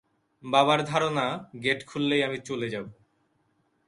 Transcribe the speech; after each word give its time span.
বাবার 0.43 0.79
ধারণা, 0.85 1.25
গেট 1.63 1.79
খুললেই 1.85 2.21
আমি 2.23 2.37
চলে 2.45 2.67
যাব। 2.69 2.85